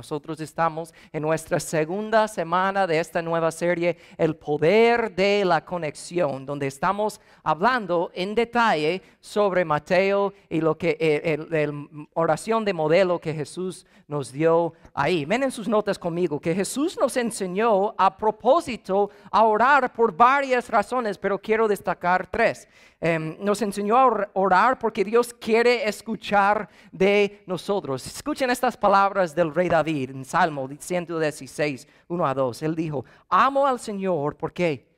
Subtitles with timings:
[0.00, 6.46] Nosotros estamos en nuestra segunda semana de esta nueva serie, El Poder de la Conexión,
[6.46, 10.96] donde estamos hablando en detalle sobre Mateo y lo que
[11.50, 15.26] la oración de modelo que Jesús nos dio ahí.
[15.26, 20.70] Ven en sus notas conmigo que Jesús nos enseñó a propósito a orar por varias
[20.70, 22.66] razones, pero quiero destacar tres.
[23.02, 28.06] Em, nos enseñó a orar porque Dios quiere escuchar de nosotros.
[28.06, 32.62] Escuchen estas palabras del rey David en Salmo 116, 1 a 2.
[32.62, 34.89] Él dijo, amo al Señor porque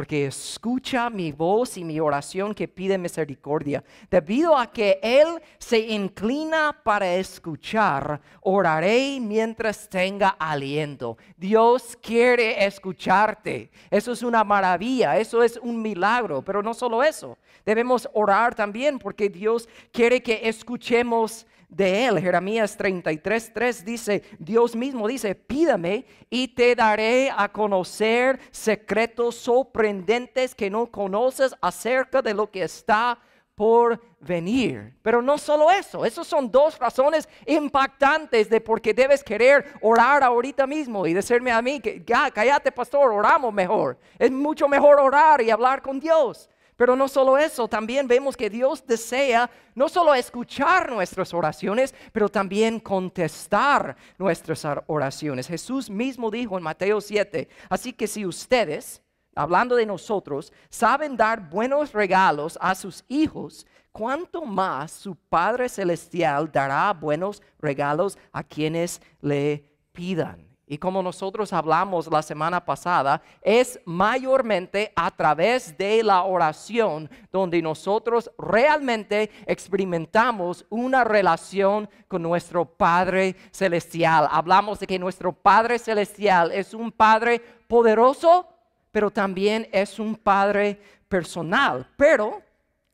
[0.00, 3.84] porque escucha mi voz y mi oración que pide misericordia.
[4.10, 5.26] Debido a que Él
[5.58, 11.18] se inclina para escuchar, oraré mientras tenga aliento.
[11.36, 13.70] Dios quiere escucharte.
[13.90, 17.36] Eso es una maravilla, eso es un milagro, pero no solo eso.
[17.66, 22.20] Debemos orar también porque Dios quiere que escuchemos de él.
[22.20, 30.68] Jeremías 33, dice, Dios mismo dice, pídame y te daré a conocer secretos sorprendentes que
[30.68, 33.18] no conoces acerca de lo que está
[33.54, 34.94] por venir.
[35.02, 40.22] Pero no solo eso, esas son dos razones impactantes de por qué debes querer orar
[40.22, 43.98] ahorita mismo y decirme a mí que ya, cállate pastor, oramos mejor.
[44.18, 46.48] Es mucho mejor orar y hablar con Dios.
[46.80, 52.30] Pero no solo eso, también vemos que Dios desea no solo escuchar nuestras oraciones, pero
[52.30, 55.46] también contestar nuestras oraciones.
[55.46, 59.02] Jesús mismo dijo en Mateo 7, así que si ustedes,
[59.34, 66.50] hablando de nosotros, saben dar buenos regalos a sus hijos, ¿cuánto más su Padre Celestial
[66.50, 70.49] dará buenos regalos a quienes le pidan?
[70.70, 77.60] Y como nosotros hablamos la semana pasada, es mayormente a través de la oración donde
[77.60, 84.28] nosotros realmente experimentamos una relación con nuestro Padre Celestial.
[84.30, 88.46] Hablamos de que nuestro Padre Celestial es un Padre poderoso,
[88.92, 91.84] pero también es un Padre personal.
[91.96, 92.42] Pero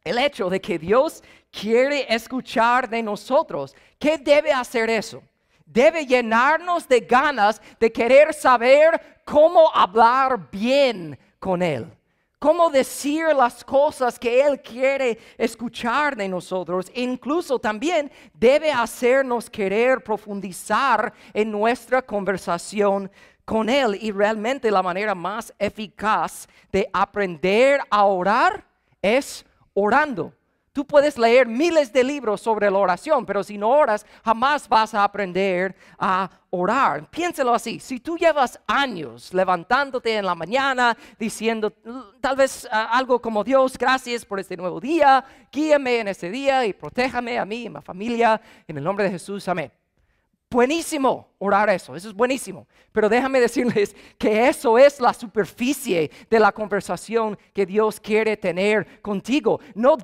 [0.03, 5.23] el hecho de que Dios quiere escuchar de nosotros, ¿qué debe hacer eso?
[5.67, 11.93] Debe llenarnos de ganas de querer saber cómo hablar bien con Él.
[12.39, 16.91] Cómo decir las cosas que Él quiere escuchar de nosotros.
[16.95, 23.11] incluso también debe hacernos querer profundizar en nuestra conversación
[23.45, 23.99] con Él.
[24.01, 28.65] Y realmente la manera más eficaz de aprender a orar
[29.01, 30.36] es orando.
[30.77, 34.93] Tú puedes leer miles de libros sobre la oración, pero si no oras, jamás vas
[34.93, 37.09] a aprender a orar.
[37.09, 41.73] Piénselo así, si tú llevas años levantándote en la mañana diciendo
[42.21, 46.67] tal vez ah, algo como Dios, gracias por este nuevo día, guíame en este día
[46.67, 48.39] y protéjame a mí y a mi familia,
[48.69, 49.73] en el nombre de Jesús, amén.
[50.49, 52.69] Buenísimo orar eso, eso es buenísimo.
[52.93, 59.03] Pero déjame decirles que eso es la superficie de la conversación que Dios quiere tener
[59.03, 59.59] contigo.
[59.75, 59.97] No,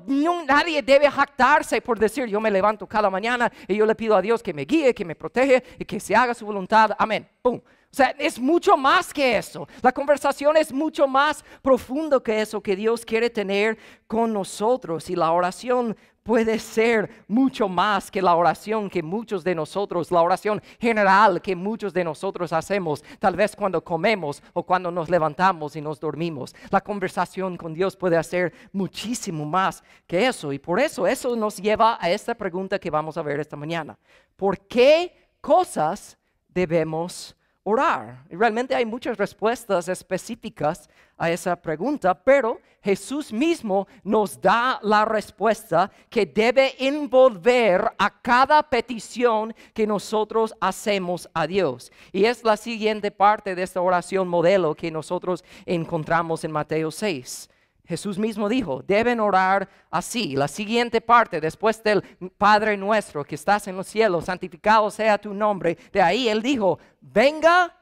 [0.45, 4.21] nadie debe jactarse por decir yo me levanto cada mañana y yo le pido a
[4.21, 6.91] Dios que me guíe, que me protege y que se haga su voluntad.
[6.99, 7.27] Amén.
[7.41, 7.61] ¡Pum!
[7.93, 9.67] O sea, es mucho más que eso.
[9.83, 13.77] La conversación es mucho más profundo que eso que Dios quiere tener
[14.07, 15.11] con nosotros.
[15.11, 20.23] Y la oración puede ser mucho más que la oración que muchos de nosotros, la
[20.23, 25.75] oración general que muchos de nosotros hacemos, tal vez cuando comemos o cuando nos levantamos
[25.75, 26.55] y nos dormimos.
[26.71, 30.51] La conversación con Dios puede hacer muchísimo más que eso.
[30.51, 33.99] Y por eso eso nos lleva a esta pregunta que vamos a ver esta mañana.
[34.35, 36.17] ¿Por qué cosas
[36.47, 38.23] debemos orar?
[38.29, 45.05] Y realmente hay muchas respuestas específicas a esa pregunta, pero Jesús mismo nos da la
[45.05, 51.91] respuesta que debe envolver a cada petición que nosotros hacemos a Dios.
[52.11, 57.49] Y es la siguiente parte de esta oración modelo que nosotros encontramos en Mateo 6.
[57.85, 60.35] Jesús mismo dijo, deben orar así.
[60.35, 62.01] La siguiente parte, después del
[62.37, 65.77] Padre nuestro que estás en los cielos, santificado sea tu nombre.
[65.91, 67.75] De ahí él dijo, venga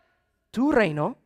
[0.50, 1.18] tu reino,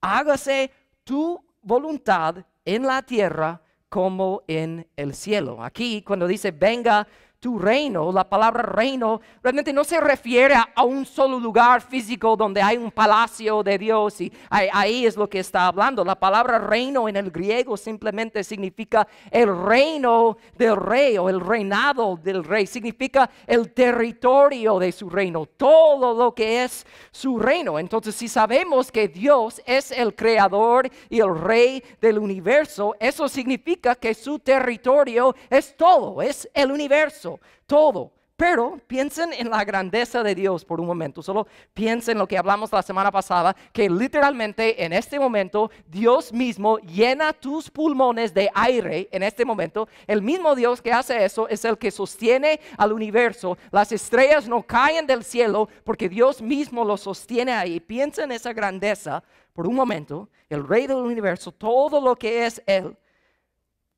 [0.00, 0.70] hágase
[1.04, 5.62] tu voluntad en la tierra como en el cielo.
[5.62, 7.06] Aquí cuando dice venga
[7.42, 12.62] tu reino, la palabra reino realmente no se refiere a, un solo lugar físico donde
[12.62, 16.04] hay un palacio de Dios y ahí, es lo que está hablando.
[16.04, 22.16] La palabra reino en el griego simplemente significa el reino del rey o el reinado
[22.22, 27.76] del rey, significa el territorio de su reino, todo lo que es su reino.
[27.76, 33.96] Entonces, si sabemos que Dios es el creador y el rey del universo, eso significa
[33.96, 37.31] que su territorio es todo, es el universo
[37.66, 38.12] todo.
[38.42, 41.22] Pero piensen en la grandeza de Dios por un momento.
[41.22, 46.32] Solo piensen en lo que hablamos la semana pasada, que literalmente en este momento Dios
[46.32, 49.86] mismo llena tus pulmones de aire en este momento.
[50.08, 53.56] El mismo Dios que hace eso es el que sostiene al universo.
[53.70, 57.78] Las estrellas no caen del cielo porque Dios mismo lo sostiene ahí.
[57.78, 60.28] Piensen en esa grandeza por un momento.
[60.48, 62.96] El rey del universo, todo lo que es Él.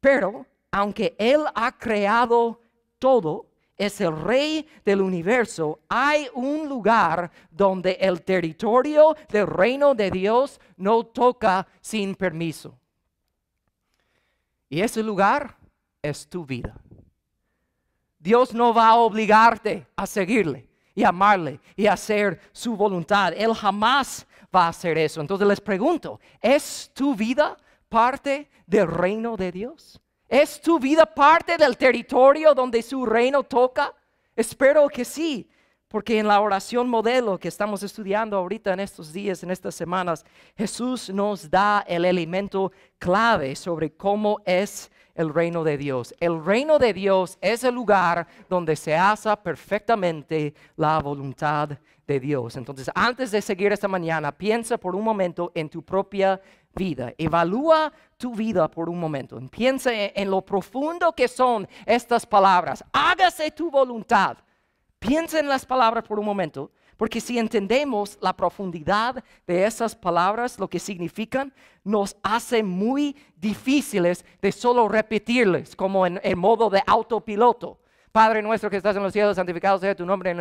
[0.00, 2.60] Pero aunque Él ha creado
[3.04, 3.44] todo,
[3.76, 10.58] es el rey del universo, hay un lugar donde el territorio del reino de Dios
[10.78, 12.78] no toca sin permiso.
[14.70, 15.54] Y ese lugar
[16.00, 16.80] es tu vida.
[18.18, 23.34] Dios no va a obligarte a seguirle y amarle y hacer su voluntad.
[23.36, 25.20] Él jamás va a hacer eso.
[25.20, 27.54] Entonces les pregunto, ¿es tu vida
[27.90, 30.00] parte del reino de Dios?
[30.28, 33.94] ¿Es tu vida parte del territorio donde su reino toca?
[34.34, 35.48] Espero que sí,
[35.88, 40.24] porque en la oración modelo que estamos estudiando ahorita en estos días, en estas semanas,
[40.56, 46.14] Jesús nos da el elemento clave sobre cómo es el reino de Dios.
[46.18, 52.56] El reino de Dios es el lugar donde se hace perfectamente la voluntad de Dios.
[52.56, 56.63] Entonces, antes de seguir esta mañana, piensa por un momento en tu propia vida.
[57.18, 59.40] Evalúa tu vida por un momento.
[59.50, 62.84] Piensa en, lo profundo que son estas palabras.
[62.92, 64.36] Hágase tu voluntad.
[64.98, 66.70] Piensa en las palabras por un momento.
[66.96, 74.24] Porque si entendemos la profundidad de esas palabras, lo que significan, nos hace muy difíciles
[74.40, 77.78] de solo repetirles como en, en modo de autopiloto.
[78.14, 80.32] Padre nuestro que estás en los cielos, santificado sea tu nombre.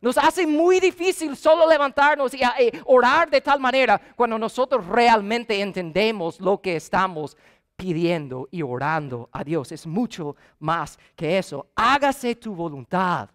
[0.00, 2.42] Nos hace muy difícil solo levantarnos y
[2.84, 7.36] orar de tal manera cuando nosotros realmente entendemos lo que estamos
[7.74, 9.72] pidiendo y orando a Dios.
[9.72, 11.66] Es mucho más que eso.
[11.74, 13.30] Hágase tu voluntad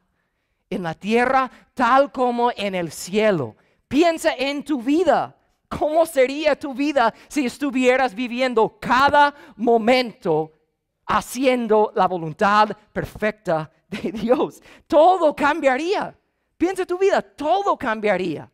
[0.70, 3.58] en la tierra tal como en el cielo.
[3.90, 5.36] Piensa en tu vida.
[5.68, 10.55] ¿Cómo sería tu vida si estuvieras viviendo cada momento
[11.06, 14.62] haciendo la voluntad perfecta de Dios.
[14.88, 16.16] Todo cambiaría.
[16.58, 18.50] Piensa tu vida, todo cambiaría.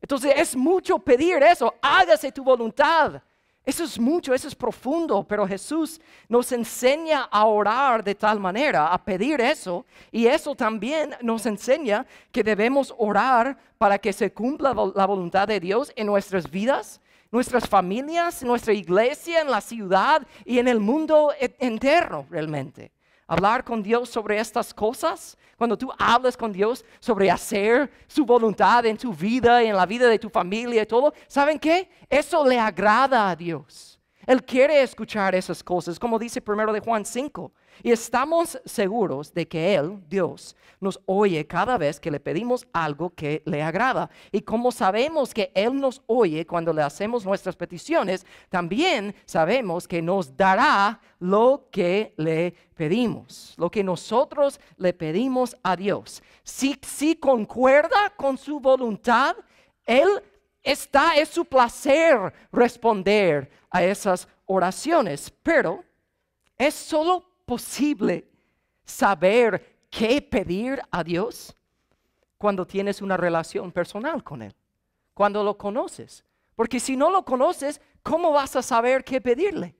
[0.00, 3.22] Entonces es mucho pedir eso, hágase tu voluntad.
[3.64, 8.92] Eso es mucho, eso es profundo, pero Jesús nos enseña a orar de tal manera,
[8.92, 14.72] a pedir eso, y eso también nos enseña que debemos orar para que se cumpla
[14.94, 17.00] la voluntad de Dios en nuestras vidas
[17.30, 22.92] nuestras familias, nuestra iglesia, en la ciudad y en el mundo entero realmente.
[23.26, 28.86] Hablar con Dios sobre estas cosas, cuando tú hablas con Dios sobre hacer su voluntad
[28.86, 31.90] en tu vida y en la vida de tu familia y todo, ¿saben qué?
[32.08, 33.95] Eso le agrada a Dios.
[34.26, 37.52] Él quiere escuchar esas cosas, como dice primero de Juan 5.
[37.82, 43.10] Y estamos seguros de que Él, Dios, nos oye cada vez que le pedimos algo
[43.10, 44.10] que le agrada.
[44.32, 50.02] Y como sabemos que Él nos oye cuando le hacemos nuestras peticiones, también sabemos que
[50.02, 56.22] nos dará lo que le pedimos, lo que nosotros le pedimos a Dios.
[56.42, 59.36] Si, si concuerda con su voluntad,
[59.84, 60.08] Él
[60.66, 65.84] está, es su placer responder a esas oraciones, pero
[66.58, 68.28] es solo posible
[68.84, 71.54] saber qué pedir a Dios
[72.36, 74.54] cuando tienes una relación personal con Él,
[75.14, 76.24] cuando lo conoces.
[76.56, 79.76] Porque si no lo conoces, ¿cómo vas a saber qué pedirle?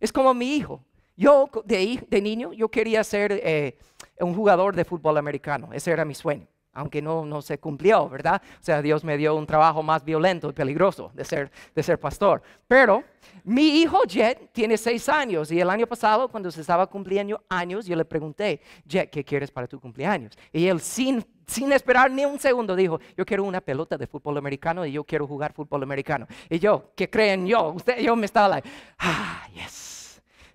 [0.00, 0.84] Es como mi hijo.
[1.16, 3.78] Yo de, niño, yo quería ser eh,
[4.18, 5.72] un jugador de fútbol americano.
[5.72, 8.42] Ese era mi sueño aunque no, se cumplió, ¿verdad?
[8.60, 11.98] O sea, Dios me dio un trabajo más violento y peligroso de ser, de ser
[11.98, 12.42] pastor.
[12.68, 13.04] Pero
[13.44, 17.86] mi hijo Jet tiene seis años y el año pasado, cuando se estaba cumpliendo años,
[17.86, 20.36] yo le pregunté, Jet, ¿qué quieres para tu cumpleaños?
[20.52, 24.36] Y él sin, sin esperar ni un segundo dijo, yo quiero una pelota de fútbol
[24.38, 26.26] americano y yo quiero jugar fútbol americano.
[26.50, 27.70] Y yo, ¿qué creen yo?
[27.70, 29.94] Usted, yo me estaba like, ah, yes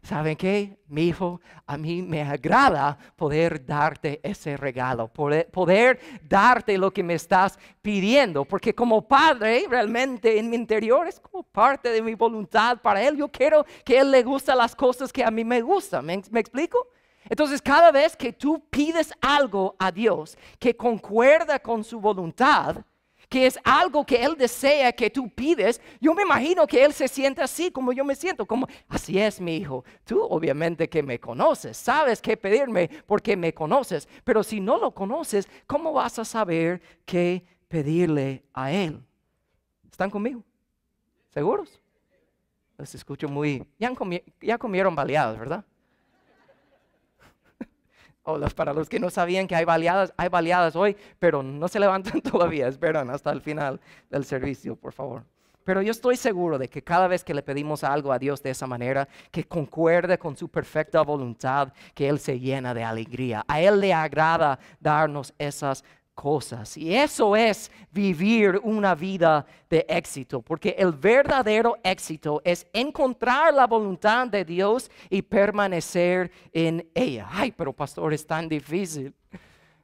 [0.09, 0.79] ¿Saben qué?
[0.87, 7.13] Mi hijo, a mí me agrada poder darte ese regalo, poder, darte lo que me
[7.13, 12.79] estás pidiendo, porque como padre, realmente en mi interior es como parte de mi voluntad
[12.81, 13.17] para él.
[13.17, 16.03] Yo quiero que él le guste las cosas que a mí me gustan.
[16.07, 16.87] ¿Me, me explico?
[17.29, 22.77] Entonces, cada vez que tú pides algo a Dios que concuerda con su voluntad,
[23.29, 27.07] que es algo que Él desea que tú pides, yo me imagino que Él se
[27.07, 31.19] siente así como yo me siento, como, así es mi hijo, tú obviamente que me
[31.19, 36.25] conoces, sabes qué pedirme porque me conoces, pero si no lo conoces, ¿cómo vas a
[36.25, 38.99] saber qué pedirle a Él?
[39.89, 40.43] ¿Están conmigo?
[41.29, 41.79] ¿Seguros?
[42.79, 45.63] Les escucho muy, ya, comieron baleados, ¿verdad?
[48.55, 52.21] Para los que no sabían que hay baleadas, hay baleadas hoy, pero no se levantan
[52.21, 55.23] todavía, esperan hasta el final del servicio, por favor.
[55.69, 58.49] Pero yo estoy seguro de que cada vez que le pedimos algo a Dios de
[58.49, 63.43] esa manera, que concuerde con su perfecta voluntad, que Él se llena de alegría.
[63.47, 65.83] A Él le agrada darnos esas
[66.19, 66.75] cosas.
[66.75, 73.65] Y eso es vivir una vida de éxito, porque el verdadero éxito es encontrar la
[73.65, 77.25] voluntad de Dios y permanecer en ella.
[77.31, 79.13] Ay, pero pastor, es tan difícil.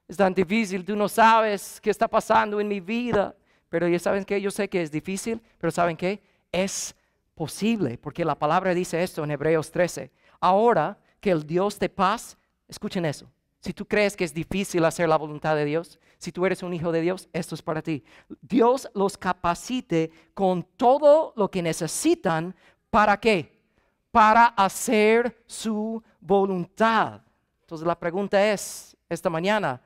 [0.10, 3.34] Es tan difícil, tú no sabes qué está pasando en mi vida.
[3.70, 6.22] Pero ya saben que yo sé que es difícil, pero ¿saben qué?
[6.51, 6.94] Es
[7.34, 10.12] posible, porque la palabra dice esto en Hebreos 13.
[10.42, 12.38] Ahora que el Dios de paz,
[12.68, 13.32] escuchen eso,
[13.66, 16.72] si tú crees que es difícil hacer la voluntad de Dios, si tú eres un
[16.72, 18.04] hijo de Dios, esto es para ti.
[18.40, 22.54] Dios los capacite con todo lo que necesitan.
[22.92, 23.60] ¿Para qué?
[24.12, 27.22] Para hacer su voluntad.
[27.62, 29.82] Entonces la pregunta es, esta mañana,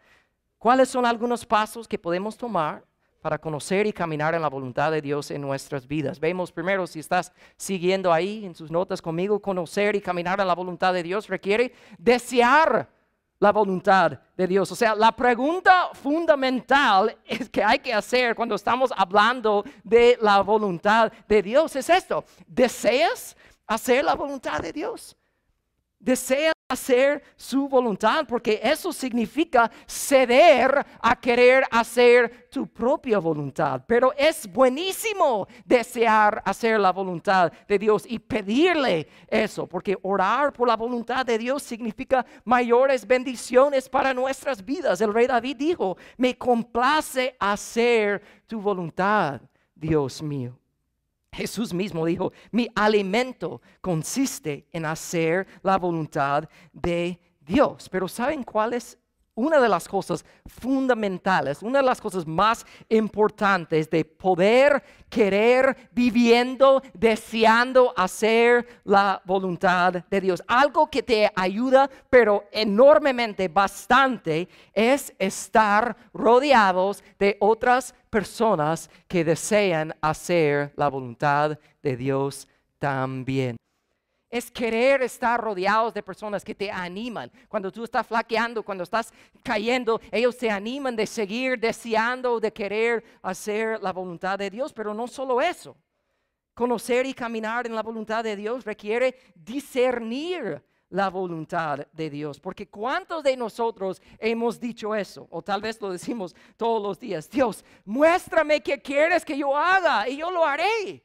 [0.57, 2.83] ¿cuáles son algunos pasos que podemos tomar
[3.21, 6.19] para conocer y caminar en la voluntad de Dios en nuestras vidas.
[6.19, 10.55] Vemos primero, si estás siguiendo ahí en sus notas conmigo, conocer y caminar en la
[10.55, 12.89] voluntad de Dios requiere desear
[13.39, 14.71] la voluntad de Dios.
[14.71, 20.41] O sea, la pregunta fundamental es que hay que hacer cuando estamos hablando de la
[20.41, 22.25] voluntad de Dios es esto.
[22.45, 25.15] ¿Deseas hacer la voluntad de Dios?
[25.99, 33.83] ¿Deseas hacer su voluntad, porque eso significa ceder a querer hacer tu propia voluntad.
[33.87, 40.67] Pero es buenísimo desear hacer la voluntad de Dios y pedirle eso, porque orar por
[40.67, 45.01] la voluntad de Dios significa mayores bendiciones para nuestras vidas.
[45.01, 49.41] El rey David dijo, me complace hacer tu voluntad,
[49.73, 50.57] Dios mío.
[51.31, 57.89] Jesús mismo dijo, mi alimento consiste en hacer la voluntad de Dios.
[57.89, 58.97] Pero ¿saben cuál es
[59.39, 66.81] una de las cosas fundamentales, una de las cosas más importantes de poder querer viviendo,
[66.93, 70.43] deseando hacer la voluntad de Dios.
[70.45, 79.95] Algo que te ayuda, pero enormemente, bastante, es estar rodeados de otras personas que desean
[80.01, 82.45] hacer la voluntad de Dios
[82.77, 83.55] también
[84.29, 87.31] es querer estar rodeados de personas que te animan.
[87.47, 89.11] Cuando tú estás flaqueando, cuando estás
[89.43, 94.71] cayendo, ellos te animan de seguir deseando, de querer hacer la voluntad de Dios.
[94.71, 95.75] Pero no solo eso.
[96.53, 102.39] Conocer y caminar en la voluntad de Dios requiere discernir la voluntad de Dios.
[102.39, 105.27] Porque ¿cuántos de nosotros hemos dicho eso?
[105.31, 107.29] O tal vez lo decimos todos los días.
[107.29, 111.03] Dios, muéstrame qué quieres que yo haga y yo lo haré.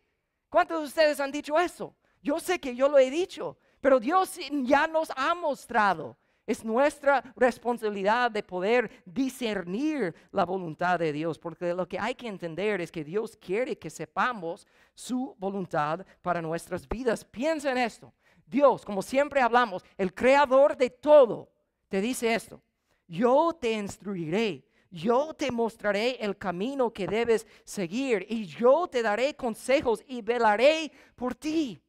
[0.48, 1.94] ¿Cuántos de ustedes han dicho eso?
[2.24, 6.16] Yo sé que yo lo he dicho, pero Dios ya nos ha mostrado.
[6.46, 12.26] Es nuestra responsabilidad de poder discernir la voluntad de Dios, porque lo que hay que
[12.26, 17.26] entender es que Dios quiere que sepamos su voluntad para nuestras vidas.
[17.26, 18.10] Piensa en esto.
[18.46, 21.50] Dios, como siempre hablamos, el creador de todo,
[21.88, 22.62] te dice esto.
[23.06, 29.36] Yo te instruiré, yo te mostraré el camino que debes seguir y yo te daré
[29.36, 31.83] consejos y velaré por ti.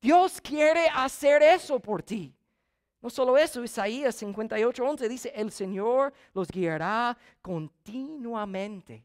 [0.00, 2.34] Dios quiere hacer eso por ti.
[3.02, 9.04] No solo eso, Isaías 58, dice, el Señor los guiará continuamente.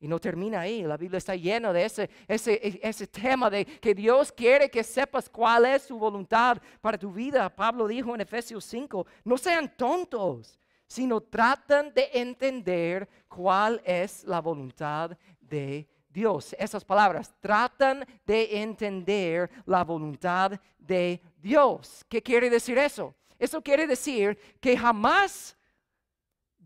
[0.00, 3.94] Y no termina ahí, la Biblia está llena de ese, ese, ese tema de que
[3.94, 7.48] Dios quiere que sepas cuál es su voluntad para tu vida.
[7.48, 14.40] Pablo dijo en Efesios 5, no sean tontos, sino tratan de entender cuál es la
[14.40, 16.54] voluntad de Dios.
[16.58, 22.06] Esas palabras tratan de entender la voluntad de Dios.
[22.08, 23.14] ¿Qué quiere decir eso?
[23.38, 25.56] Eso quiere decir que jamás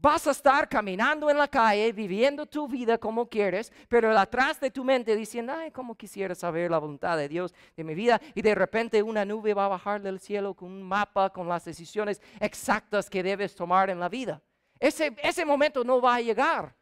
[0.00, 4.70] vas a estar caminando en la calle, viviendo tu vida como quieres, pero atrás de
[4.70, 8.42] tu mente diciendo, ay, como quisiera saber la voluntad de Dios de mi vida, y
[8.42, 12.20] de repente una nube va a bajar del cielo con un mapa, con las decisiones
[12.38, 14.40] exactas que debes tomar en la vida.
[14.78, 16.77] Ese, ese momento no va a llegar.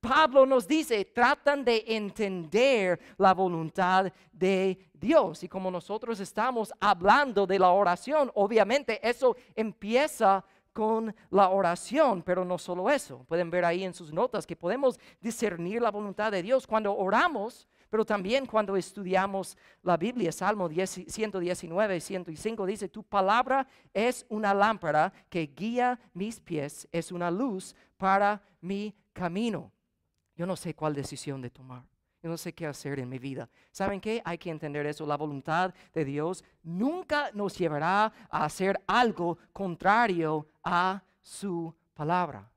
[0.00, 5.42] Pablo nos dice, tratan de entender la voluntad de Dios.
[5.42, 10.44] Y como nosotros estamos hablando de la oración, obviamente eso empieza
[10.76, 13.24] con la oración, pero no solo eso.
[13.28, 17.66] Pueden ver ahí en sus notas que podemos discernir la voluntad de Dios cuando oramos,
[17.88, 20.30] pero también cuando estudiamos la Biblia.
[20.32, 27.30] Salmo 119, 105 dice, tu palabra es una lámpara que guía mis pies, es una
[27.30, 29.72] luz para mi camino.
[30.36, 31.82] Yo no sé cuál decisión de tomar.
[32.22, 33.48] Yo no sé qué hacer en mi vida.
[33.70, 34.20] ¿Saben qué?
[34.24, 35.06] Hay que entender eso.
[35.06, 42.50] La voluntad de Dios nunca nos llevará a hacer algo contrario a su palabra.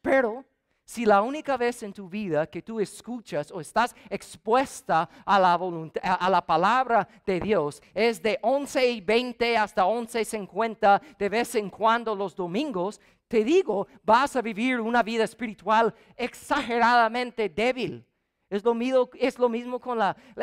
[0.00, 0.44] Pero
[0.86, 5.58] si la única vez en tu vida que tú escuchas o estás expuesta a la,
[6.02, 11.28] a la palabra de Dios es de 11 y 20 hasta 11 y 50 de
[11.28, 18.06] vez en cuando los domingos, te digo, vas a vivir una vida espiritual exageradamente débil.
[18.48, 19.98] Es lo, mismo, es lo mismo con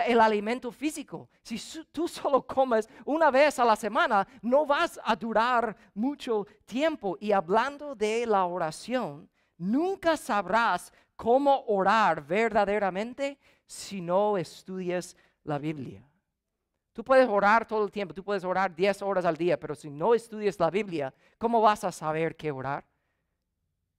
[0.06, 1.30] el alimento físico.
[1.42, 1.58] Si
[1.94, 7.18] tú solo comes una vez a la semana, no vas a durar mucho tiempo.
[7.22, 16.04] Y hablando de la oración, Nunca sabrás cómo orar verdaderamente si no estudias la Biblia.
[16.94, 19.90] Tú puedes orar todo el tiempo, tú puedes orar 10 horas al día, pero si
[19.90, 22.86] no estudias la Biblia, ¿cómo vas a saber qué orar?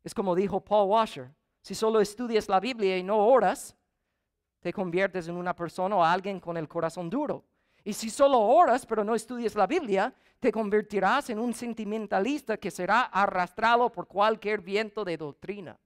[0.04, 3.76] Es como dijo Paul Washer, si solo estudias la Biblia y no oras,
[4.60, 7.44] te conviertes en una persona o alguien con el corazón duro.
[7.84, 12.70] Y si solo oras pero no estudias la Biblia, te convertirás en un sentimentalista que
[12.70, 15.78] será arrastrado por cualquier viento de doctrina.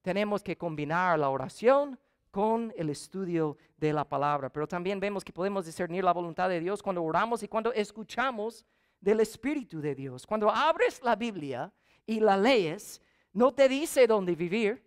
[0.00, 1.98] Tenemos que combinar la oración
[2.30, 6.60] con el estudio de la palabra, pero también vemos que podemos discernir la voluntad de
[6.60, 8.64] Dios cuando oramos y cuando escuchamos
[9.00, 10.26] del Espíritu de Dios.
[10.26, 11.72] Cuando abres la Biblia
[12.06, 13.00] y la lees,
[13.32, 14.85] no te dice dónde vivir,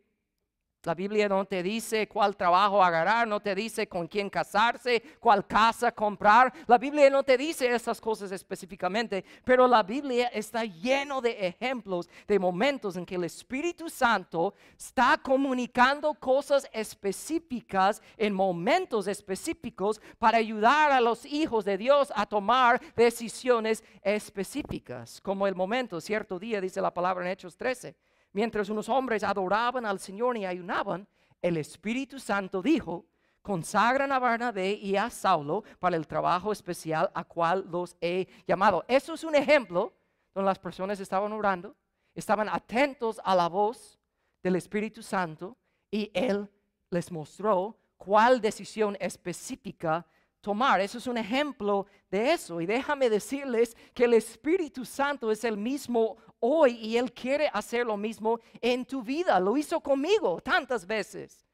[0.89, 5.45] la Biblia no te dice cuál trabajo agarrar, no te dice con quién casarse, cuál
[5.45, 6.51] casa comprar.
[6.65, 12.09] La Biblia no te dice esas cosas específicamente, pero la Biblia está lleno de ejemplos
[12.27, 20.39] de momentos en que el Espíritu Santo está comunicando cosas específicas en momentos específicos para
[20.39, 26.59] ayudar a los hijos de Dios a tomar decisiones específicas, como el momento, cierto día,
[26.59, 31.07] dice la palabra en Hechos 13 mientras unos hombres adoraban al Señor y ayunaban,
[31.41, 33.05] el Espíritu Santo dijo,
[33.41, 38.83] consagran a Barnabé y a Saulo para el trabajo especial a cual los he llamado.
[38.87, 39.93] Eso es un ejemplo
[40.33, 41.75] donde las personas estaban orando,
[42.13, 43.99] estaban atentos a la voz
[44.43, 45.57] del Espíritu Santo
[45.89, 46.49] y Él
[46.89, 50.05] les mostró cuál decisión específica
[50.41, 50.81] tomar.
[50.81, 52.61] Eso es un ejemplo de eso.
[52.61, 57.85] Y déjame decirles que el Espíritu Santo es el mismo hoy y Él quiere hacer
[57.85, 59.39] lo mismo en tu vida.
[59.39, 61.45] Lo hizo conmigo tantas veces.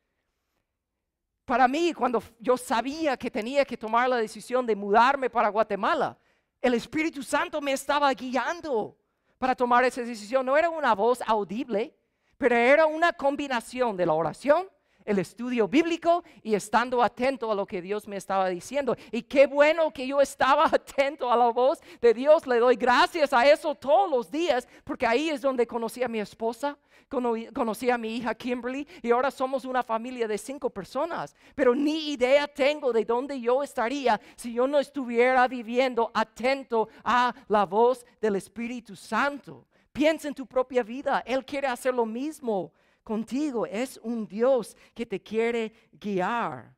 [1.45, 6.17] Para mí, cuando yo sabía que tenía que tomar la decisión de mudarme para Guatemala,
[6.59, 8.97] el Espíritu Santo me estaba guiando
[9.37, 10.45] para tomar esa decisión.
[10.45, 11.95] No era una voz audible,
[12.37, 14.67] pero era una combinación de la oración,
[15.05, 18.95] el estudio bíblico y estando atento a lo que Dios me estaba diciendo.
[19.11, 22.45] Y qué bueno que yo estaba atento a la voz de Dios.
[22.47, 26.19] Le doy gracias a eso todos los días, porque ahí es donde conocí a mi
[26.19, 31.35] esposa, conocí a mi hija Kimberly y ahora somos una familia de cinco personas.
[31.53, 37.33] Pero ni idea tengo de dónde yo estaría si yo no estuviera viviendo atento a
[37.47, 39.65] la voz del Espíritu Santo.
[39.93, 41.23] Piensa en tu propia vida.
[41.25, 42.73] Él quiere hacer lo mismo
[43.05, 43.65] contigo.
[43.65, 46.75] Es un Dios que te quiere guiar.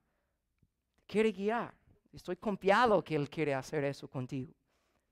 [1.07, 1.73] Quiere guiar.
[2.13, 4.53] Estoy confiado que Él quiere hacer eso contigo.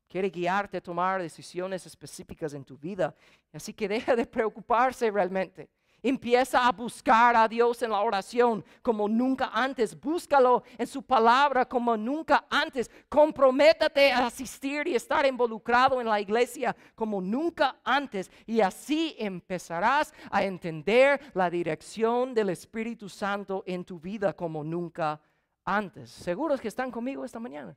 [0.07, 3.15] Quiere guiarte a tomar decisiones específicas en tu vida.
[3.51, 5.69] Así que deja de preocuparse realmente.
[6.07, 9.99] Empieza a buscar a Dios en la oración como nunca antes.
[9.99, 12.91] Búscalo en su palabra como nunca antes.
[13.09, 18.29] Comprométate a asistir y estar involucrado en la iglesia como nunca antes.
[18.45, 25.19] Y así empezarás a entender la dirección del Espíritu Santo en tu vida como nunca
[25.63, 26.11] antes.
[26.11, 27.75] ¿Seguros que están conmigo esta mañana?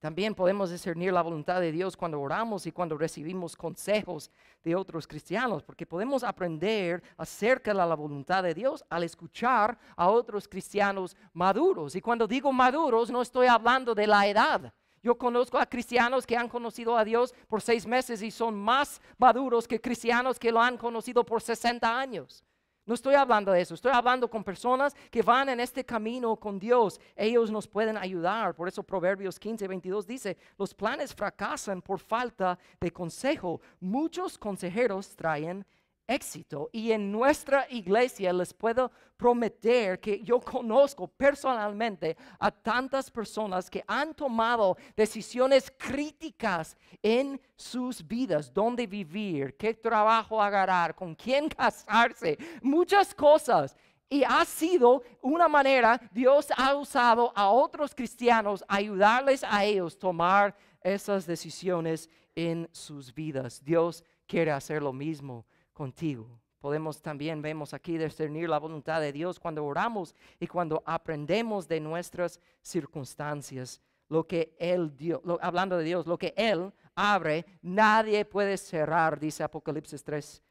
[0.00, 4.30] También podemos discernir la voluntad de Dios cuando oramos y cuando recibimos consejos
[4.62, 10.08] de otros cristianos, porque podemos aprender acerca de la voluntad de Dios al escuchar a
[10.08, 11.96] otros cristianos maduros.
[11.96, 14.72] Y cuando digo maduros, no estoy hablando de la edad.
[15.02, 19.00] Yo conozco a cristianos que han conocido a Dios por seis meses y son más
[19.16, 22.44] maduros que cristianos que lo han conocido por 60 años.
[22.88, 26.58] No estoy hablando de eso, estoy hablando con personas que van en este camino con
[26.58, 26.98] Dios.
[27.14, 28.54] Ellos nos pueden ayudar.
[28.54, 33.60] Por eso Proverbios 15, 22 dice, los planes fracasan por falta de consejo.
[33.78, 35.66] Muchos consejeros traen
[36.08, 36.70] éxito.
[36.72, 43.84] Y en nuestra iglesia les puedo prometer que yo conozco personalmente a tantas personas que
[43.86, 52.38] han tomado decisiones críticas en sus vidas, dónde vivir, qué trabajo agarrar, con quién casarse,
[52.62, 53.76] muchas cosas.
[54.10, 60.56] Y ha sido una manera, Dios ha usado a otros cristianos, ayudarles a ellos tomar
[60.80, 63.62] esas decisiones en sus vidas.
[63.62, 65.44] Dios quiere hacer lo mismo
[65.78, 66.26] contigo.
[66.58, 71.78] Podemos también, vemos aquí, discernir la voluntad de Dios cuando oramos y cuando aprendemos de
[71.78, 78.56] nuestras circunstancias lo que Él dio, hablando de Dios, lo que Él abre, nadie puede
[78.56, 80.42] cerrar, dice Apocalipsis 3,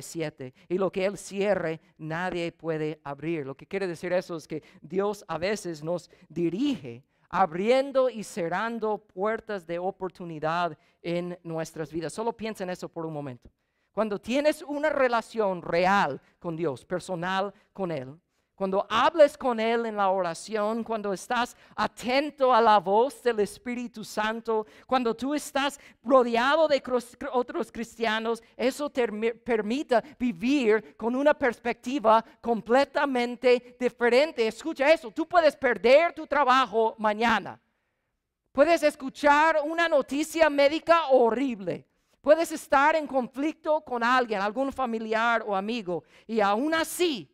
[0.00, 0.54] 7.
[0.68, 3.46] Y lo que Él cierre, nadie puede abrir.
[3.46, 8.98] Lo que quiere decir eso es que Dios a veces nos dirige abriendo y cerrando
[8.98, 12.12] puertas de oportunidad en nuestras vidas.
[12.12, 13.50] Solo piensa en eso por un momento.
[13.96, 18.20] Cuando tienes una relación real con Dios, personal con Él,
[18.54, 24.04] cuando hables con Él en la oración, cuando estás atento a la voz del Espíritu
[24.04, 26.82] Santo, cuando tú estás rodeado de
[27.32, 34.46] otros cristianos, eso te mi- permite vivir con una perspectiva completamente diferente.
[34.46, 37.58] Escucha eso, tú puedes perder tu trabajo mañana.
[38.52, 41.86] Puedes escuchar una noticia médica horrible.
[42.26, 47.32] Puedes estar en conflicto con alguien, algún familiar o amigo, y aún así,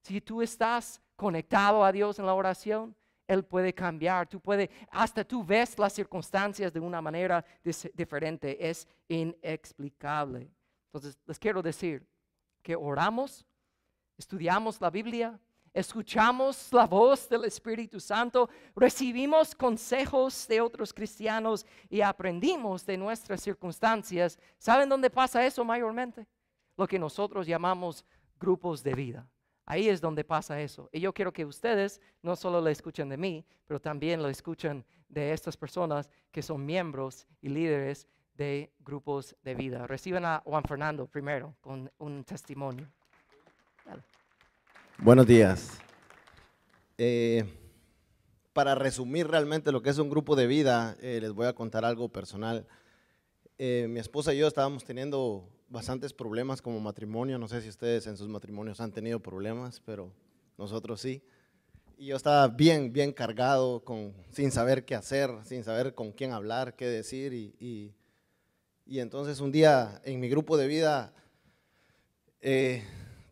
[0.00, 4.26] si tú estás conectado a Dios en la oración, Él puede cambiar.
[4.26, 7.44] Tú puedes, hasta tú ves las circunstancias de una manera
[7.92, 8.56] diferente.
[8.66, 10.50] Es inexplicable.
[10.86, 12.02] Entonces, les quiero decir
[12.62, 13.44] que oramos,
[14.16, 15.38] estudiamos la Biblia,
[15.78, 23.40] escuchamos la voz del Espíritu Santo, recibimos consejos de otros cristianos y aprendimos de nuestras
[23.40, 24.38] circunstancias.
[24.58, 26.26] ¿Saben dónde pasa eso mayormente?
[26.76, 28.04] Lo que nosotros llamamos
[28.40, 29.28] grupos de vida.
[29.64, 30.88] Ahí es donde pasa eso.
[30.92, 34.84] Y yo quiero que ustedes no solo lo escuchen de mí, pero también lo escuchen
[35.08, 39.86] de estas personas que son miembros y líderes de grupos de vida.
[39.86, 42.88] Reciban a Juan Fernando primero con un testimonio.
[45.00, 45.78] Buenos días.
[46.98, 47.44] Eh,
[48.52, 51.84] para resumir realmente lo que es un grupo de vida, eh, les voy a contar
[51.84, 52.66] algo personal.
[53.58, 57.38] Eh, mi esposa y yo estábamos teniendo bastantes problemas como matrimonio.
[57.38, 60.12] No sé si ustedes en sus matrimonios han tenido problemas, pero
[60.58, 61.22] nosotros sí.
[61.96, 63.84] Y yo estaba bien, bien cargado,
[64.32, 67.32] sin saber qué hacer, sin saber con quién hablar, qué decir.
[67.32, 67.94] Y,
[68.84, 71.14] entonces un día en mi grupo de vida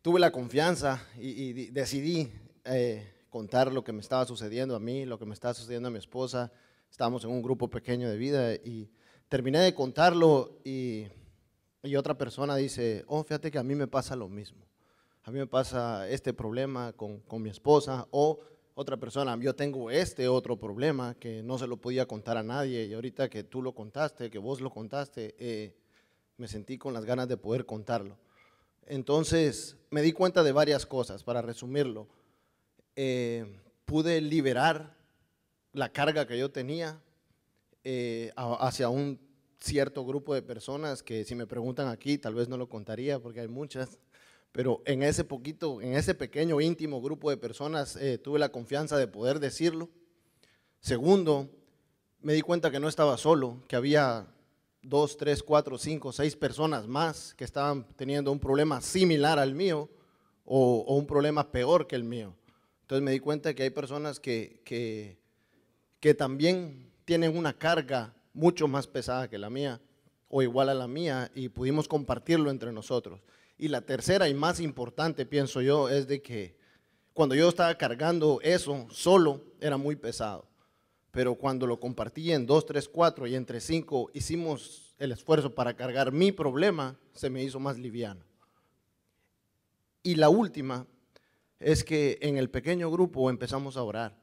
[0.07, 2.31] tuve la confianza y, y decidí
[2.65, 5.91] eh, contar lo que me estaba sucediendo a mí, lo que me estaba sucediendo a
[5.91, 6.53] mi esposa.
[6.89, 8.89] Estábamos en un grupo pequeño de vida y
[9.29, 11.09] terminé de contarlo y,
[11.83, 14.65] y otra persona dice, oh, fíjate que a mí me pasa lo mismo.
[15.25, 18.39] A mí me pasa este problema con, con mi esposa o
[18.77, 22.85] otra persona, yo tengo este otro problema que no se lo podía contar a nadie
[22.85, 25.75] y ahorita que tú lo contaste, que vos lo contaste, eh,
[26.37, 28.17] me sentí con las ganas de poder contarlo.
[28.87, 32.09] Entonces me di cuenta de varias cosas, para resumirlo.
[32.95, 34.97] Eh, pude liberar
[35.73, 37.01] la carga que yo tenía
[37.85, 39.21] eh, hacia un
[39.61, 43.41] cierto grupo de personas que si me preguntan aquí tal vez no lo contaría porque
[43.41, 43.99] hay muchas,
[44.53, 48.97] pero en ese poquito, en ese pequeño íntimo grupo de personas eh, tuve la confianza
[48.97, 49.91] de poder decirlo.
[50.81, 51.51] Segundo,
[52.21, 54.27] me di cuenta que no estaba solo, que había
[54.89, 59.91] dos, tres, cuatro, cinco, seis personas más que estaban teniendo un problema similar al mío
[60.45, 62.35] o, un problema peor que el mío.
[62.83, 65.19] Entonces me di cuenta que hay personas que, que,
[65.99, 69.81] que también tienen una carga mucho más pesada que la mía
[70.29, 73.21] o igual a la mía y pudimos compartirlo entre nosotros.
[73.59, 76.57] Y la tercera y más importante, pienso yo, es de que
[77.13, 80.47] cuando yo estaba cargando eso solo era muy pesado
[81.17, 85.75] pero cuando lo compartí en dos, tres, cuatro y entre cinco hicimos el esfuerzo para
[85.75, 88.21] cargar mi problema, se me hizo más liviano.
[90.03, 90.87] Y la última
[91.59, 94.15] es que en el pequeño grupo empezamos a orar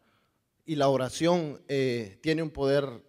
[0.68, 3.04] y la oración eh, tiene un poder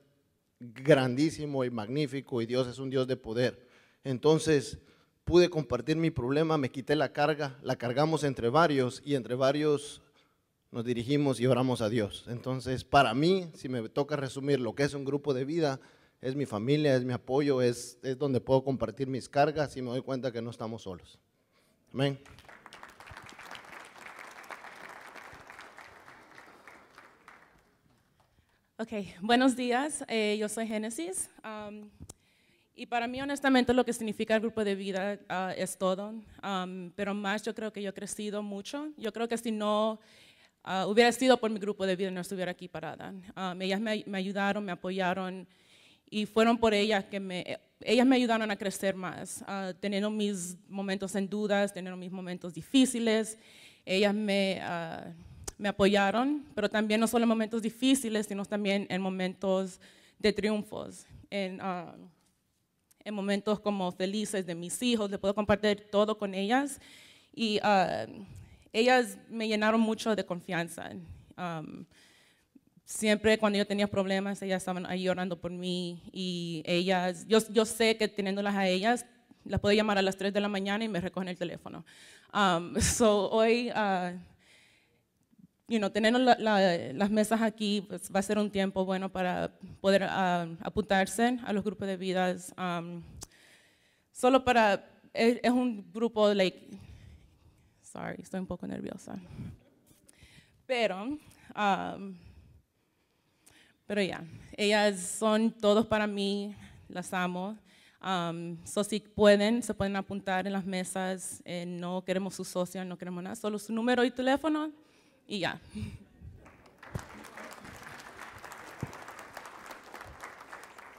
[0.60, 3.68] grandísimo y magnífico y Dios es un Dios de poder.
[4.02, 4.78] Entonces
[5.24, 10.00] pude compartir mi problema, me quité la carga, la cargamos entre varios y entre varios
[10.74, 12.24] nos dirigimos y oramos a Dios.
[12.26, 15.78] Entonces, para mí, si me toca resumir lo que es un grupo de vida,
[16.20, 19.90] es mi familia, es mi apoyo, es, es donde puedo compartir mis cargas y me
[19.90, 21.16] doy cuenta que no estamos solos.
[21.92, 22.18] Amén.
[28.76, 30.04] Ok, buenos días.
[30.08, 31.30] eh, yo soy Génesis.
[31.44, 31.88] um,
[32.74, 36.14] y para mí, honestamente, lo que significa el grupo de vida ah, es todo.
[36.42, 38.88] um, pero más, yo creo que yo he crecido mucho.
[38.96, 40.00] Yo creo que si no
[40.64, 43.14] ah, hubiera sido por mi grupo de vida, no estuviera aquí parada.
[43.36, 45.46] Um, ellas me, me ayudaron, me apoyaron.
[46.10, 50.56] Y fueron por ellas que me, ellas me ayudaron a crecer más, ah, teniendo mis
[50.68, 53.38] momentos en dudas, teniendo mis momentos difíciles.
[53.84, 55.12] Ellas me, ah,
[55.58, 59.80] me apoyaron, pero también no solo en momentos difíciles, sino también en momentos
[60.18, 61.60] de triunfos, en,
[63.04, 66.80] en momentos como felices de mis hijos, le puedo compartir todo con ellas.
[67.34, 67.60] Y
[68.74, 70.90] ellas me llenaron mucho de confianza.
[71.38, 71.86] Um,
[72.84, 77.96] siempre cuando yo tenía problemas, ellas estaban ahí orando por mí y ellas, yo, sé
[77.96, 79.06] que teniéndolas a ellas,
[79.44, 81.84] las puedo llamar a las 3 de la mañana y me recogen el teléfono.
[82.34, 84.18] Um, so hoy, uh,
[85.68, 91.38] you las mesas aquí, pues va a ser un tiempo bueno para poder uh, apuntarse
[91.44, 92.52] a los grupos de vidas.
[92.58, 93.02] Um,
[94.10, 96.68] solo para, es, un grupo, like,
[97.94, 99.16] sorry, estoy un poco nerviosa.
[100.66, 102.16] Pero, um,
[103.86, 104.24] pero ya, yeah,
[104.56, 106.56] ellas son todos para mí,
[106.88, 107.56] las amo.
[108.02, 111.40] Um, so si pueden, se pueden apuntar en las mesas.
[111.44, 114.72] Eh, no queremos su socio, no queremos nada, solo su número y teléfono
[115.26, 115.60] y ya.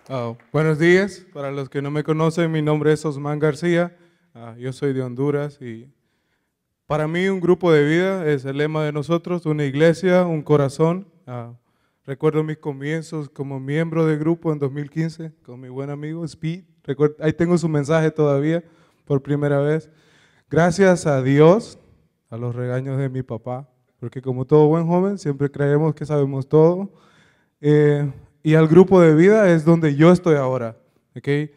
[0.07, 3.97] Oh, buenos días, para los que no me conocen, mi nombre es Osman García,
[4.35, 5.94] uh, yo soy de Honduras y
[6.87, 11.07] para mí un grupo de vida es el lema de nosotros, una iglesia, un corazón.
[11.27, 11.53] Uh,
[12.05, 16.63] recuerdo mis comienzos como miembro del grupo en 2015 con mi buen amigo Speed
[17.19, 18.63] ahí tengo su mensaje todavía
[19.05, 19.89] por primera vez.
[20.49, 21.79] Gracias a Dios,
[22.29, 23.67] a los regaños de mi papá,
[23.99, 26.91] porque como todo buen joven siempre creemos que sabemos todo.
[27.61, 28.11] Eh,
[28.43, 30.77] y al grupo de vida es donde yo estoy ahora.
[31.15, 31.51] ¿okay?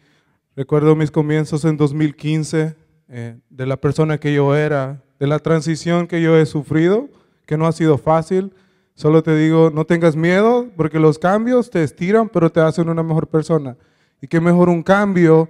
[0.55, 2.75] Recuerdo mis comienzos en 2015,
[3.09, 7.09] eh, de la persona que yo era, de la transición que yo he sufrido,
[7.45, 8.53] que no ha sido fácil.
[8.95, 13.03] Solo te digo, no tengas miedo, porque los cambios te estiran, pero te hacen una
[13.03, 13.77] mejor persona.
[14.21, 15.49] Y qué mejor un cambio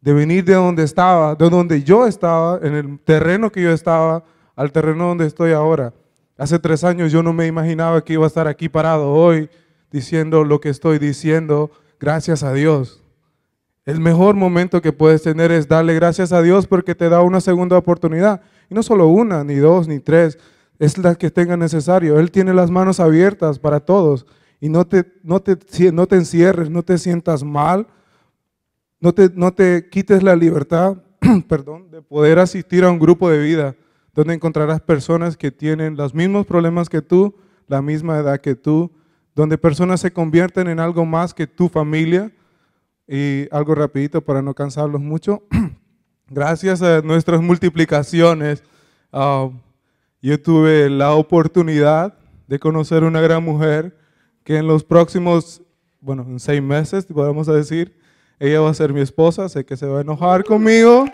[0.00, 4.24] de venir de donde estaba, de donde yo estaba, en el terreno que yo estaba,
[4.56, 5.92] al terreno donde estoy ahora.
[6.36, 9.50] Hace tres años yo no me imaginaba que iba a estar aquí parado hoy
[9.90, 13.02] diciendo lo que estoy diciendo, gracias a Dios.
[13.84, 17.40] El mejor momento que puedes tener es darle gracias a Dios porque te da una
[17.40, 18.42] segunda oportunidad.
[18.70, 20.38] Y no solo una, ni dos, ni tres,
[20.78, 22.18] es la que tenga necesario.
[22.18, 24.26] Él tiene las manos abiertas para todos
[24.60, 25.58] y no te, no te,
[25.92, 27.86] no te encierres, no te sientas mal,
[29.00, 31.02] no te, no te quites la libertad,
[31.48, 33.76] perdón, de poder asistir a un grupo de vida
[34.14, 37.36] donde encontrarás personas que tienen los mismos problemas que tú,
[37.68, 38.90] la misma edad que tú,
[39.34, 42.32] donde personas se convierten en algo más que tu familia.
[43.10, 45.42] Y algo rapidito para no cansarlos mucho.
[46.30, 48.62] Gracias a nuestras multiplicaciones,
[49.12, 49.50] uh,
[50.20, 52.12] yo tuve la oportunidad
[52.46, 53.96] de conocer una gran mujer
[54.44, 55.62] que en los próximos,
[56.02, 57.96] bueno, en seis meses, podemos decir,
[58.38, 61.06] ella va a ser mi esposa, sé que se va a enojar conmigo,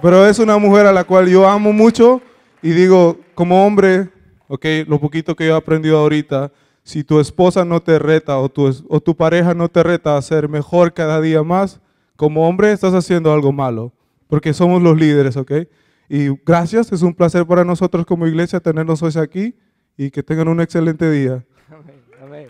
[0.00, 2.22] pero es una mujer a la cual yo amo mucho
[2.62, 4.08] y digo, como hombre,
[4.48, 6.50] ok, lo poquito que yo he aprendido ahorita,
[6.82, 10.22] si tu esposa no te reta o tu, o tu pareja no te reta a
[10.22, 11.78] ser mejor cada día más,
[12.16, 13.92] como hombre estás haciendo algo malo,
[14.30, 15.52] porque somos los líderes, ¿ok?
[16.08, 19.58] Y gracias, es un placer para nosotros como iglesia tenerlos hoy aquí
[19.96, 21.44] y que tengan un excelente día.
[22.22, 22.48] Amén.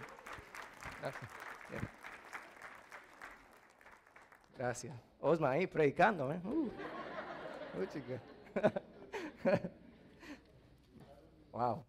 [4.57, 4.95] Gracias.
[5.21, 6.41] Osma ahí predicando, ¿eh?
[6.45, 6.71] Uh.
[11.53, 11.85] wow.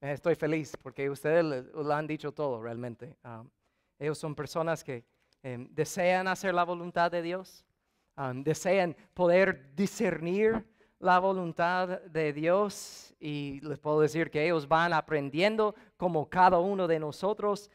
[0.00, 3.16] Estoy feliz porque ustedes lo han dicho todo realmente.
[3.24, 3.48] Um,
[3.98, 5.04] ellos son personas que
[5.44, 7.64] um, desean hacer la voluntad de Dios,
[8.20, 10.64] um, desean poder discernir
[10.98, 16.86] la voluntad de Dios y les puedo decir que ellos van aprendiendo como cada uno
[16.86, 17.70] de nosotros.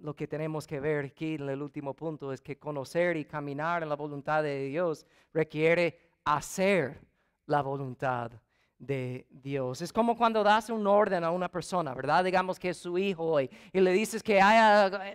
[0.00, 3.82] lo que tenemos que ver aquí en el último punto es que conocer y caminar
[3.82, 7.00] en la voluntad de Dios requiere hacer
[7.46, 8.30] la voluntad
[8.78, 9.82] de Dios.
[9.82, 12.24] Es como cuando das un orden a una persona, ¿verdad?
[12.24, 14.36] Digamos que es su hijo y, y le dices que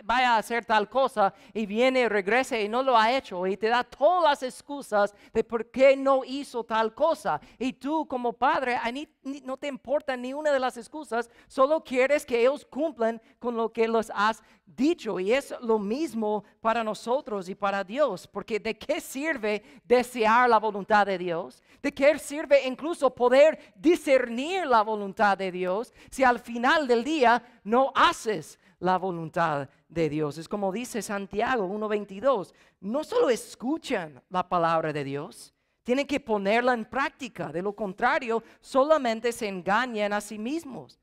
[0.04, 3.68] vaya a hacer tal cosa y viene, regresa y no lo ha hecho y te
[3.68, 7.40] da todas las excusas de por qué no hizo tal cosa.
[7.58, 8.76] Y tú como padre
[9.44, 13.72] no te importa ni una de las excusas, solo quieres que ellos cumplan con lo
[13.72, 15.18] que los has dicho.
[15.20, 20.58] Y es lo mismo para nosotros y para Dios, porque ¿de qué sirve desear la
[20.58, 21.62] voluntad de Dios?
[21.84, 27.60] ¿De qué sirve incluso poder discernir la voluntad de Dios si al final del día
[27.62, 30.38] no haces la voluntad de Dios?
[30.38, 36.72] Es como dice Santiago 1.22, no solo escuchan la palabra de Dios, tienen que ponerla
[36.72, 37.52] en práctica.
[37.52, 40.98] De lo contrario, solamente se engañan a sí mismos.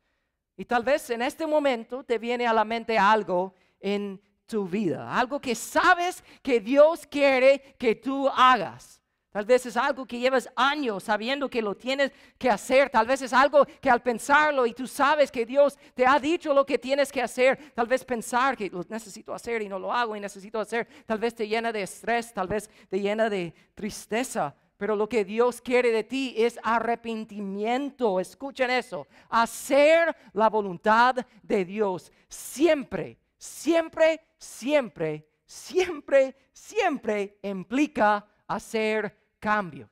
[0.57, 5.15] Y tal vez en este momento te viene a la mente algo en tu vida,
[5.15, 9.00] algo que sabes que Dios quiere que tú hagas.
[9.31, 12.89] Tal vez es algo que llevas años sabiendo que lo tienes que hacer.
[12.89, 16.53] Tal vez es algo que al pensarlo y tú sabes que Dios te ha dicho
[16.53, 17.71] lo que tienes que hacer.
[17.73, 20.85] Tal vez pensar que lo necesito hacer y no lo hago y necesito hacer.
[21.05, 24.53] Tal vez te llena de estrés, tal vez te llena de tristeza.
[24.75, 28.19] Pero lo que Dios quiere de ti es arrepentimiento.
[28.19, 29.07] Escuchen eso.
[29.29, 39.89] Hacer la voluntad de Dios siempre, siempre, siempre, siempre, siempre implica hacer cambios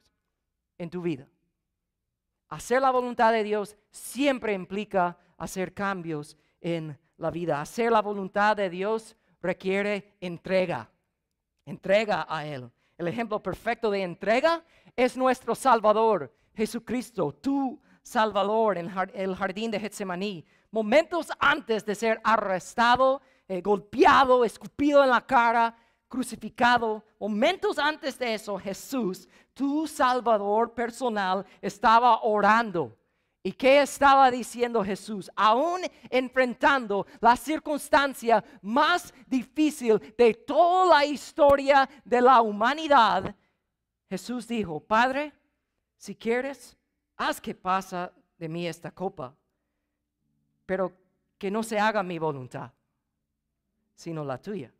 [0.77, 1.27] en tu vida.
[2.47, 7.59] Hacer la voluntad de Dios siempre implica hacer cambios en la vida.
[7.59, 10.89] Hacer la voluntad de Dios requiere entrega.
[11.65, 12.71] Entrega a Él.
[12.97, 14.63] El ejemplo perfecto de entrega
[14.95, 20.45] es nuestro Salvador, Jesucristo, tu Salvador en el jardín de Getsemaní.
[20.71, 25.75] Momentos antes de ser arrestado, eh, golpeado, escupido en la cara,
[26.10, 32.98] crucificado, momentos antes de eso, Jesús, tu Salvador personal, estaba orando.
[33.41, 35.32] ¿Y qué estaba diciendo Jesús?
[35.36, 43.34] Aún enfrentando la circunstancia más difícil de toda la historia de la humanidad,
[44.10, 45.32] Jesús dijo, Padre,
[45.95, 46.76] si quieres,
[47.15, 49.36] haz que pasa de mí esta copa,
[50.65, 50.91] pero
[51.38, 52.72] que no se haga mi voluntad,
[53.95, 54.74] sino la tuya.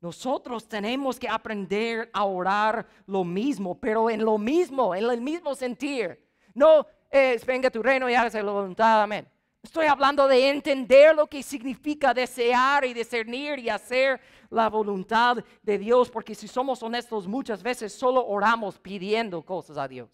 [0.00, 5.54] Nosotros tenemos que aprender a orar lo mismo, pero en lo mismo, en el mismo
[5.54, 6.26] sentir.
[6.54, 9.28] No es venga tu reino y hágase la voluntad, amén.
[9.62, 15.78] Estoy hablando de entender lo que significa desear y discernir y hacer la voluntad de
[15.78, 20.08] Dios, porque si somos honestos, muchas veces solo oramos pidiendo cosas a Dios.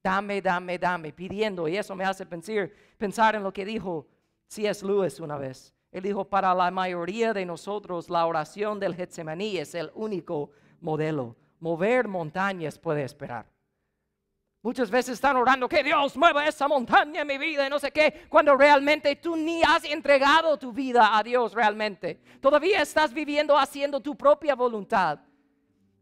[0.00, 1.66] Dame, dame, dame, pidiendo.
[1.66, 4.06] Y eso me hace pensar, pensar en lo que dijo
[4.46, 4.86] C.S.
[4.86, 5.74] Lewis una vez.
[5.90, 11.36] Él dijo, para la mayoría de nosotros la oración del Getsemaní es el único modelo.
[11.60, 13.46] Mover montañas puede esperar.
[14.60, 17.92] Muchas veces están orando que Dios mueva esa montaña en mi vida y no sé
[17.92, 22.20] qué, cuando realmente tú ni has entregado tu vida a Dios realmente.
[22.40, 25.20] Todavía estás viviendo haciendo tu propia voluntad.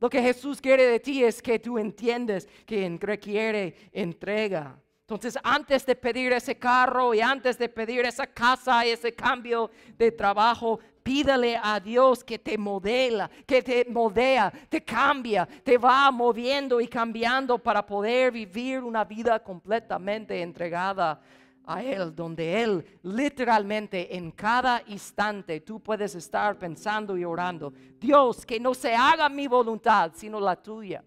[0.00, 4.78] Lo que Jesús quiere de ti es que tú entiendes que requiere entrega.
[5.08, 10.10] Entonces, antes de pedir ese carro y antes de pedir esa casa, ese cambio de
[10.10, 16.80] trabajo, pídale a Dios que te modela, que te modea, te cambia, te va moviendo
[16.80, 21.20] y cambiando para poder vivir una vida completamente entregada
[21.64, 28.44] a Él, donde Él literalmente en cada instante tú puedes estar pensando y orando, Dios,
[28.44, 31.04] que no se haga mi voluntad, sino la tuya.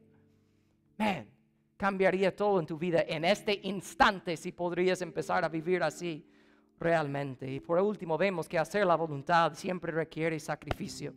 [0.97, 1.27] Man,
[1.79, 6.27] cambiaría todo en tu vida en este instante si podrías empezar a vivir así
[6.77, 7.49] realmente.
[7.49, 11.13] Y por último vemos que hacer la voluntad siempre requiere sacrificio.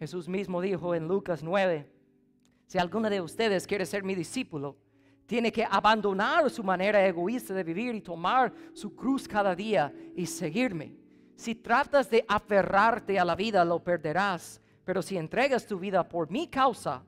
[0.00, 1.88] Jesús mismo dijo en Lucas 9,
[2.66, 4.76] si alguno de ustedes quiere ser mi discípulo,
[5.26, 10.26] tiene que abandonar su manera egoísta de vivir y tomar su cruz cada día y
[10.26, 10.96] seguirme.
[11.36, 16.28] Si tratas de aferrarte a la vida, lo perderás, pero si entregas tu vida por
[16.32, 17.04] mi causa,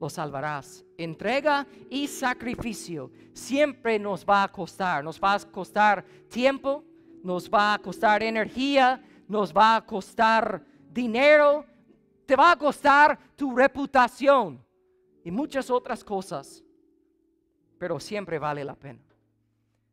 [0.00, 0.84] lo salvarás.
[0.96, 5.02] Entrega y sacrificio siempre nos va a costar.
[5.02, 6.84] Nos va a costar tiempo,
[7.22, 11.64] nos va a costar energía, nos va a costar dinero,
[12.26, 14.64] te va a costar tu reputación
[15.24, 16.62] y muchas otras cosas.
[17.78, 19.07] Pero siempre vale la pena.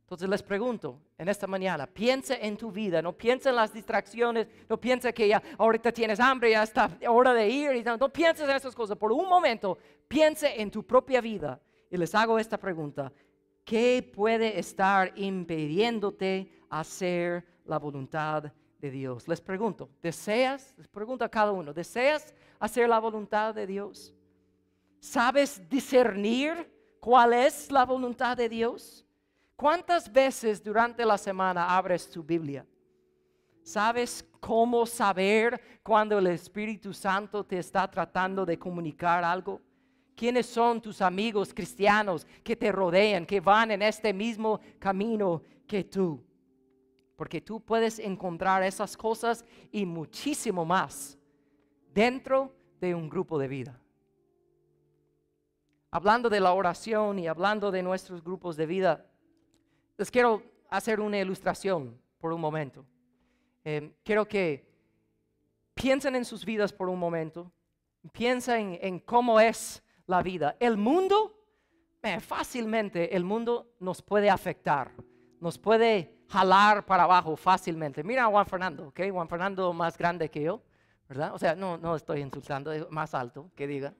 [0.05, 4.47] Entonces les pregunto en esta mañana, piensa en tu vida, no piensa en las distracciones,
[4.69, 8.47] no piensa que ya ahorita tienes hambre, ya está hora de ir, y no, pienses
[8.47, 8.95] en esas cosas.
[8.97, 13.11] Por un momento, piense en tu propia vida y les hago esta pregunta.
[13.63, 19.27] ¿Qué puede estar impidiéndote hacer la voluntad de Dios?
[19.27, 20.75] Les pregunto, ¿deseas?
[20.77, 24.13] Les pregunto a cada uno, ¿deseas hacer la voluntad de Dios?
[24.99, 29.04] ¿Sabes discernir cuál es la voluntad de Dios?
[29.55, 32.65] ¿Cuántas veces durante la semana abres tu Biblia?
[33.63, 39.61] ¿Sabes cómo saber cuando el Espíritu Santo te está tratando de comunicar algo?
[40.15, 45.85] ¿Quiénes son tus amigos cristianos que te rodean, que van en este mismo camino que
[45.85, 46.23] tú?
[47.15, 51.17] Porque tú puedes encontrar esas cosas y muchísimo más
[51.93, 53.81] dentro de un grupo de vida.
[55.91, 59.05] Hablando de la oración y hablando de nuestros grupos de vida,
[59.97, 62.85] les quiero hacer una ilustración por un momento.
[63.63, 64.69] Eh, quiero que
[65.73, 67.51] piensen en sus vidas por un momento.
[68.11, 70.55] Piensen en cómo es la vida.
[70.59, 71.33] El mundo,
[72.19, 74.91] fácilmente el mundo nos puede afectar,
[75.39, 78.03] nos puede jalar para abajo fácilmente.
[78.03, 79.01] Mira a Juan Fernando, ¿ok?
[79.11, 80.61] Juan Fernando más grande que yo,
[81.09, 81.33] ¿verdad?
[81.33, 83.93] O sea, no, no estoy insultando, es más alto, que diga.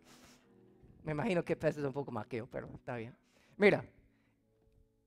[1.04, 3.16] Me imagino que peses un poco más que yo, pero está bien.
[3.58, 3.84] Mira,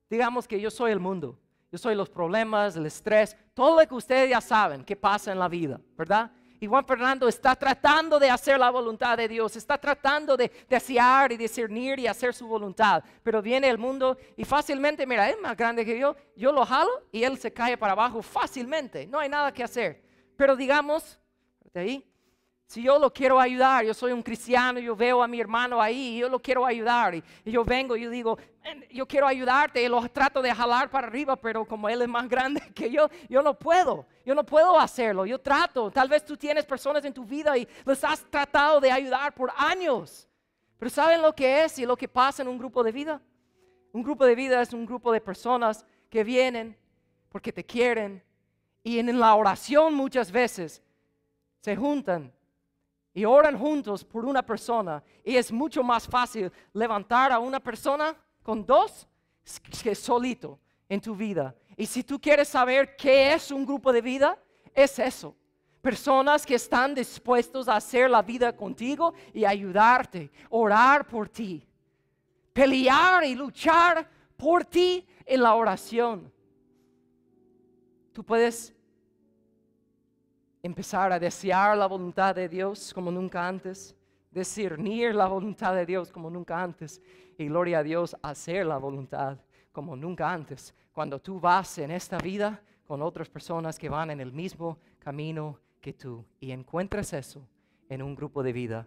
[0.09, 1.39] Digamos que yo soy el mundo.
[1.71, 5.39] Yo soy los problemas, el estrés, todo lo que ustedes ya saben que pasa en
[5.39, 6.31] la vida, ¿verdad?
[6.61, 11.31] Y Juan Fernando está tratando de hacer la voluntad de Dios, está tratando de desear
[11.31, 13.05] y discernir y hacer su voluntad.
[13.23, 16.91] Pero viene el mundo y fácilmente, mira, es más grande que yo, yo lo jalo
[17.13, 19.07] y él se cae para abajo fácilmente.
[19.07, 20.03] No hay nada que hacer.
[20.37, 21.21] Pero digamos,
[21.73, 22.13] de ahí,
[22.69, 26.19] si yo lo quiero ayudar, yo soy un cristiano, yo veo a mi hermano ahí,
[26.19, 28.39] yo lo quiero ayudar, y, yo vengo y digo,
[28.91, 32.29] yo quiero ayudarte, y lo trato de jalar para arriba, pero como él es más
[32.29, 36.37] grande que yo, yo no puedo, yo no puedo hacerlo, yo trato, tal vez tú
[36.37, 40.29] tienes personas en tu vida y los has tratado de ayudar por años,
[40.79, 43.23] pero ¿saben lo que es y lo que pasa en un grupo de vida?
[43.93, 46.77] Un grupo de vida es un grupo de personas que vienen
[47.31, 48.23] porque te quieren
[48.83, 50.83] y en la oración muchas veces
[51.63, 52.31] se juntan
[53.19, 58.15] y oran juntos por una persona y es mucho más fácil levantar a una persona
[58.45, 59.09] con dos
[59.83, 61.53] que solito en tu vida.
[61.77, 64.39] Y si tú quieres saber qué es un grupo de vida,
[64.73, 65.35] es eso.
[65.83, 71.67] Personas que están dispuestos a hacer la vida contigo y ayudarte, orar por ti,
[72.53, 76.33] pelear y luchar por ti en la oración.
[78.13, 78.73] Tú puedes
[80.69, 83.97] empezar a desear la voluntad de Dios como nunca antes,
[84.31, 87.01] discernir la voluntad de Dios como nunca antes
[87.37, 89.39] y gloria a Dios, hacer la voluntad
[89.73, 90.75] como nunca antes.
[90.93, 95.59] Cuando tú vas en esta vida con otras personas que van en el mismo camino
[95.81, 97.47] que tú y encuentras eso
[97.89, 98.87] en un grupo de vida